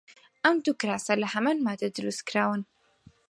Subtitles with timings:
[0.43, 2.61] ئەم دوو کراسە لە هەمان ماددە دروست کراون.